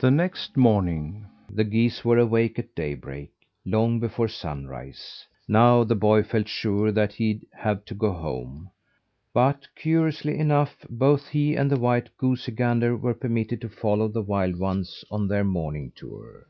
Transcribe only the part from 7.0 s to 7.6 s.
he'd